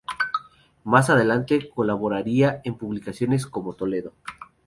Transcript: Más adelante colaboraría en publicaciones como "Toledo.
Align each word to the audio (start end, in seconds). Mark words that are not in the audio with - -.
Más 0.83 1.11
adelante 1.11 1.69
colaboraría 1.69 2.59
en 2.63 2.73
publicaciones 2.75 3.45
como 3.45 3.73
"Toledo. 3.75 4.13